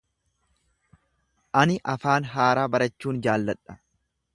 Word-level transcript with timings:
Ani 1.63 1.77
afaan 1.95 2.29
haaraa 2.33 2.67
barachuun 2.77 3.25
jaalladha. 3.29 3.79